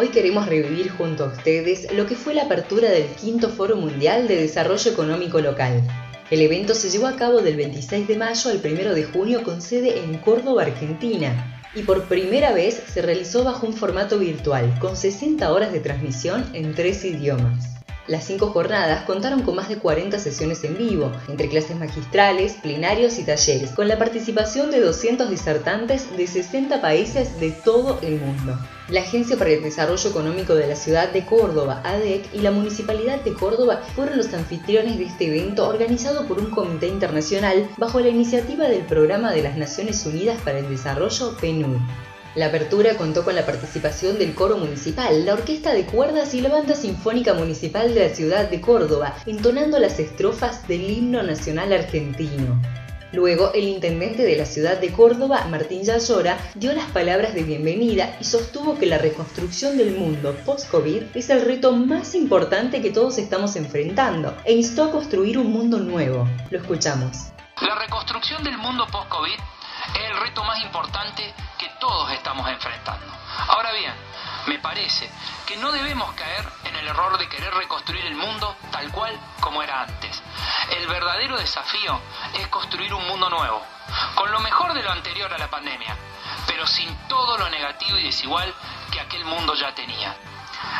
[0.00, 4.28] Hoy queremos revivir junto a ustedes lo que fue la apertura del quinto Foro Mundial
[4.28, 5.82] de Desarrollo Económico Local.
[6.30, 9.60] El evento se llevó a cabo del 26 de mayo al 1 de junio con
[9.60, 14.96] sede en Córdoba, Argentina, y por primera vez se realizó bajo un formato virtual, con
[14.96, 17.77] 60 horas de transmisión en tres idiomas.
[18.08, 23.18] Las cinco jornadas contaron con más de 40 sesiones en vivo, entre clases magistrales, plenarios
[23.18, 28.58] y talleres, con la participación de 200 disertantes de 60 países de todo el mundo.
[28.88, 33.20] La Agencia para el Desarrollo Económico de la Ciudad de Córdoba, ADEC, y la Municipalidad
[33.20, 38.08] de Córdoba fueron los anfitriones de este evento organizado por un comité internacional bajo la
[38.08, 41.76] iniciativa del Programa de las Naciones Unidas para el Desarrollo, PNUD.
[42.38, 46.48] La apertura contó con la participación del coro municipal, la orquesta de cuerdas y la
[46.48, 52.62] banda sinfónica municipal de la ciudad de Córdoba, entonando las estrofas del himno nacional argentino.
[53.10, 58.16] Luego, el intendente de la ciudad de Córdoba, Martín Yallora, dio las palabras de bienvenida
[58.20, 63.18] y sostuvo que la reconstrucción del mundo post-COVID es el reto más importante que todos
[63.18, 66.28] estamos enfrentando e instó a construir un mundo nuevo.
[66.52, 67.32] Lo escuchamos.
[67.60, 69.57] La reconstrucción del mundo post-COVID
[69.94, 73.06] es el reto más importante que todos estamos enfrentando.
[73.48, 73.94] Ahora bien,
[74.46, 75.10] me parece
[75.46, 79.62] que no debemos caer en el error de querer reconstruir el mundo tal cual como
[79.62, 80.22] era antes.
[80.70, 82.00] El verdadero desafío
[82.34, 83.62] es construir un mundo nuevo,
[84.14, 85.96] con lo mejor de lo anterior a la pandemia,
[86.46, 88.54] pero sin todo lo negativo y desigual
[88.90, 90.16] que aquel mundo ya tenía.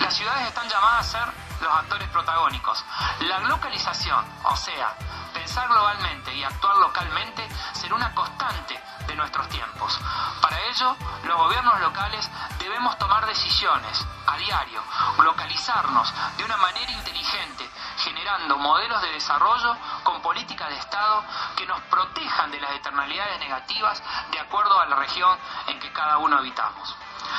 [0.00, 2.84] Las ciudades están llamadas a ser los actores protagónicos.
[3.20, 4.96] La localización, o sea,
[5.32, 6.59] pensar globalmente y actuar
[7.00, 9.98] localmente, será una constante de nuestros tiempos.
[10.42, 14.82] Para ello, los gobiernos locales debemos tomar decisiones a diario,
[15.22, 21.24] localizarnos de una manera inteligente, generando modelos de desarrollo con políticas de Estado
[21.56, 26.18] que nos protejan de las externalidades negativas de acuerdo a la región en que cada
[26.18, 26.94] uno habitamos.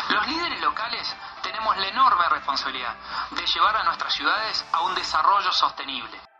[0.09, 2.95] Los líderes locales tenemos la enorme responsabilidad
[3.29, 6.30] de llevar a nuestras ciudades a un desarrollo sostenible.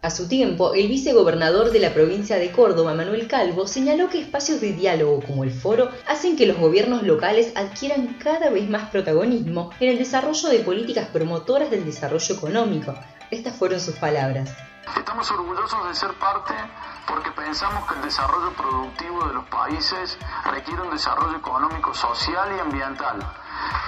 [0.00, 4.60] A su tiempo, el vicegobernador de la provincia de Córdoba, Manuel Calvo, señaló que espacios
[4.60, 9.70] de diálogo como el foro hacen que los gobiernos locales adquieran cada vez más protagonismo
[9.80, 12.94] en el desarrollo de políticas promotoras del desarrollo económico.
[13.32, 14.54] Estas fueron sus palabras.
[14.96, 16.54] Estamos orgullosos de ser parte
[17.08, 20.16] porque pensamos que el desarrollo productivo de los países
[20.52, 23.18] requiere un desarrollo económico, social y ambiental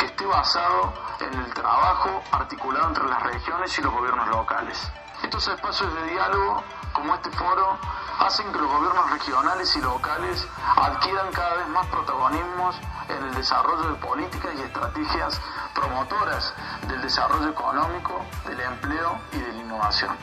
[0.00, 4.90] que esté basado en el trabajo articulado entre las regiones y los gobiernos locales.
[5.22, 7.78] Estos espacios de diálogo, como este foro,
[8.20, 12.76] hacen que los gobiernos regionales y locales adquieran cada vez más protagonismos
[13.08, 15.40] en el desarrollo de políticas y estrategias
[15.74, 16.54] promotoras
[16.88, 20.16] del desarrollo económico, del empleo y de la innovación.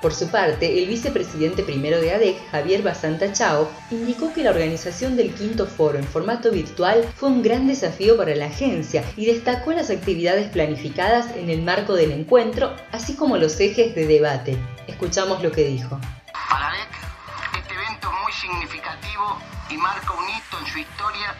[0.00, 5.14] Por su parte, el vicepresidente primero de ADEC, Javier Basanta Chao, indicó que la organización
[5.14, 9.72] del quinto foro en formato virtual fue un gran desafío para la agencia y destacó
[9.72, 14.56] las actividades planificadas en el marco del encuentro, así como los ejes de debate.
[14.86, 16.00] Escuchamos lo que dijo.
[16.48, 16.88] Para ADEC,
[17.58, 19.38] este evento es muy significativo
[19.68, 21.34] y marca un hito en su historia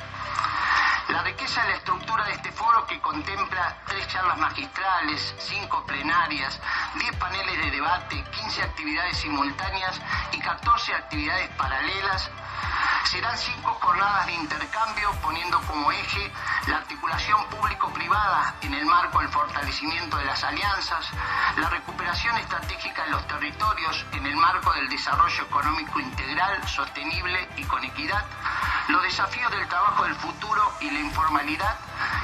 [1.13, 6.61] la riqueza de la estructura de este foro que contempla tres charlas magistrales, cinco plenarias,
[6.95, 10.01] diez paneles de debate, 15 actividades simultáneas
[10.33, 12.31] y 14 actividades paralelas
[13.05, 16.33] Serán cinco jornadas de intercambio poniendo como eje
[16.69, 21.09] la articulación público-privada en el marco del fortalecimiento de las alianzas,
[21.57, 27.63] la recuperación estratégica de los territorios en el marco del desarrollo económico integral, sostenible y
[27.63, 28.25] con equidad,
[28.89, 31.77] los desafíos del trabajo del futuro y la informalidad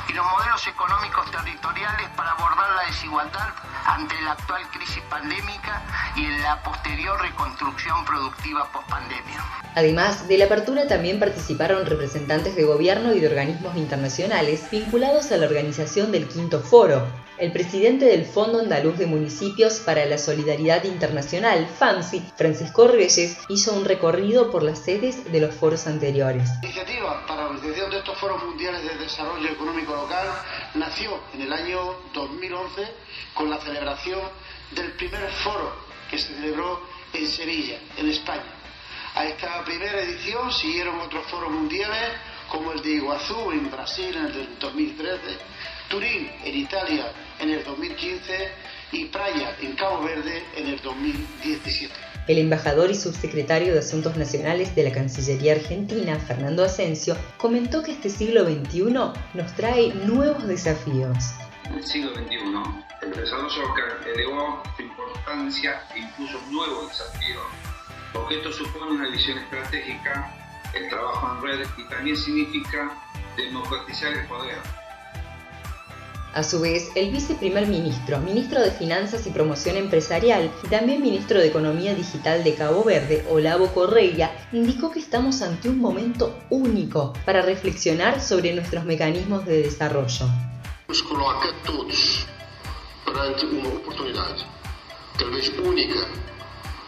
[0.08, 3.48] y los modelos económicos territoriales para abordar la desigualdad
[3.84, 5.80] ante la actual crisis pandémica
[6.16, 9.44] y en la posterior reconstrucción productiva post-pandemia.
[9.76, 15.36] Además de la apertura también participaron representantes de gobierno y de organismos internacionales vinculados a
[15.36, 17.06] la organización del Quinto Foro,
[17.38, 23.74] el presidente del Fondo Andaluz de Municipios para la Solidaridad Internacional, FAMSI, Francisco Reyes, hizo
[23.74, 26.48] un recorrido por las sedes de los foros anteriores.
[26.62, 30.28] La iniciativa para la organización de estos foros mundiales de desarrollo económico local
[30.74, 31.78] nació en el año
[32.14, 32.82] 2011
[33.34, 34.20] con la celebración
[34.74, 35.72] del primer foro
[36.10, 36.80] que se celebró
[37.12, 38.52] en Sevilla, en España.
[39.14, 42.12] A esta primera edición siguieron otros foros mundiales
[42.50, 45.38] como el de Iguazú en Brasil en el 2013,
[45.88, 48.48] Turín en Italia en el 2015
[48.92, 51.92] y Praia en Cabo Verde en el 2017.
[52.28, 57.92] El embajador y subsecretario de Asuntos Nacionales de la Cancillería Argentina, Fernando Asensio, comentó que
[57.92, 58.82] este siglo XXI
[59.34, 61.16] nos trae nuevos desafíos.
[61.64, 62.36] En el siglo XXI,
[63.02, 63.62] el desarrollo
[64.14, 67.42] elevó su importancia e impuso nuevos desafíos
[68.16, 70.32] porque esto supone una visión estratégica,
[70.74, 72.90] el trabajo en red y también significa
[73.36, 74.58] democratizar el poder.
[76.36, 81.40] A su vez, el viceprimer ministro, ministro de Finanzas y Promoción Empresarial y también ministro
[81.40, 87.14] de Economía Digital de Cabo Verde, Olavo Correia, indicó que estamos ante un momento único
[87.24, 90.26] para reflexionar sobre nuestros mecanismos de desarrollo.
[90.88, 92.26] Nos coloca todos
[93.06, 94.36] perante una oportunidad,
[95.18, 96.00] tal vez única,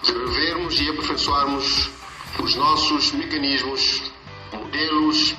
[0.06, 1.90] de revermos y aperfeiçoarmos
[2.38, 4.12] los nuestros mecanismos,
[4.52, 5.34] modelos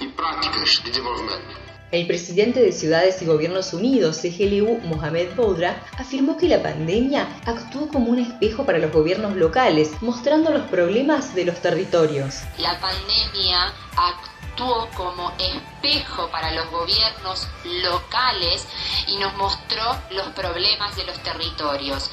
[0.00, 1.63] y prácticas de desarrollo.
[1.90, 7.88] El presidente de Ciudades y Gobiernos Unidos, CGLU, Mohamed Boudra, afirmó que la pandemia actuó
[7.88, 12.40] como un espejo para los gobiernos locales, mostrando los problemas de los territorios.
[12.58, 17.46] La pandemia actuó como espejo para los gobiernos
[17.82, 18.66] locales
[19.06, 22.10] y nos mostró los problemas de los territorios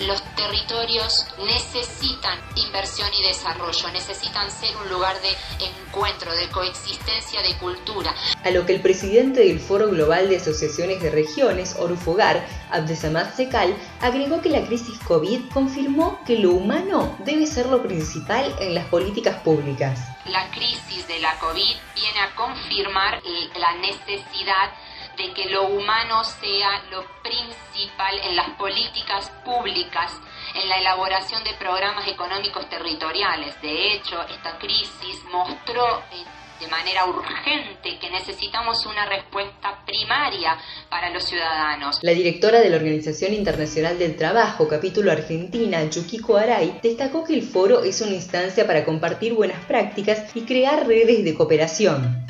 [0.00, 5.30] los territorios necesitan inversión y desarrollo, necesitan ser un lugar de
[5.64, 8.14] encuentro, de coexistencia de cultura.
[8.44, 13.76] A lo que el presidente del Foro Global de Asociaciones de Regiones, Orufogar, Abdesamad Sekal,
[14.00, 18.86] agregó que la crisis COVID confirmó que lo humano debe ser lo principal en las
[18.86, 20.00] políticas públicas.
[20.26, 23.22] La crisis de la COVID viene a confirmar
[23.56, 24.70] la necesidad
[25.16, 30.12] de que lo humano sea lo principal en las políticas públicas,
[30.54, 33.60] en la elaboración de programas económicos territoriales.
[33.60, 36.24] De hecho, esta crisis mostró eh,
[36.60, 40.56] de manera urgente que necesitamos una respuesta primaria
[40.88, 41.98] para los ciudadanos.
[42.02, 47.42] La directora de la Organización Internacional del Trabajo, capítulo Argentina, Yukiko Arai, destacó que el
[47.42, 52.26] foro es una instancia para compartir buenas prácticas y crear redes de cooperación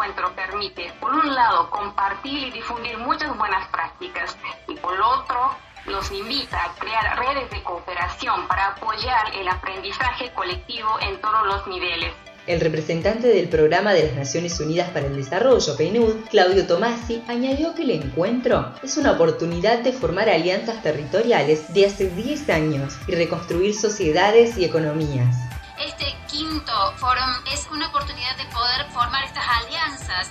[0.00, 4.34] encuentro permite, por un lado, compartir y difundir muchas buenas prácticas
[4.66, 5.50] y por otro,
[5.86, 11.66] nos invita a crear redes de cooperación para apoyar el aprendizaje colectivo en todos los
[11.66, 12.14] niveles.
[12.46, 17.74] El representante del Programa de las Naciones Unidas para el Desarrollo, PNUD, Claudio Tomasi, añadió
[17.74, 23.14] que el encuentro es una oportunidad de formar alianzas territoriales de hace 10 años y
[23.16, 25.36] reconstruir sociedades y economías.
[25.78, 27.20] Este quinto foro
[27.52, 28.86] es una oportunidad de poder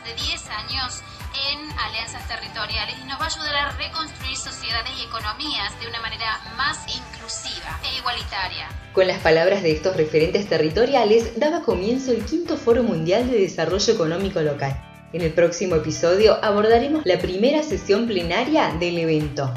[0.09, 1.01] de 10 años
[1.51, 6.01] en alianzas territoriales y nos va a ayudar a reconstruir sociedades y economías de una
[6.01, 8.67] manera más inclusiva e igualitaria.
[8.93, 13.93] Con las palabras de estos referentes territoriales, daba comienzo el quinto Foro Mundial de Desarrollo
[13.93, 14.81] Económico Local.
[15.13, 19.53] En el próximo episodio abordaremos la primera sesión plenaria del evento.